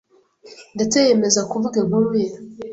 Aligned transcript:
ndetse 0.75 0.95
yiyemeza 0.99 1.41
kuvuga 1.51 1.75
inkuru 1.81 2.09
ye 2.21 2.27